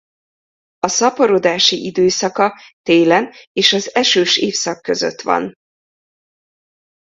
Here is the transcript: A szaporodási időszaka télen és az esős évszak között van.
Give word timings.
A 0.79 0.87
szaporodási 0.87 1.85
időszaka 1.85 2.59
télen 2.81 3.33
és 3.51 3.73
az 3.73 3.95
esős 3.95 4.37
évszak 4.37 4.81
között 4.81 5.21
van. 5.21 5.53